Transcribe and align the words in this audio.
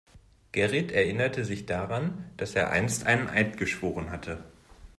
Gerrit 0.51 0.91
erinnerte 0.91 1.45
sich 1.45 1.67
daran, 1.67 2.27
dass 2.35 2.55
er 2.55 2.71
einst 2.71 3.05
einen 3.05 3.29
Eid 3.29 3.57
geschworen 3.59 4.09
hatte. 4.09 4.43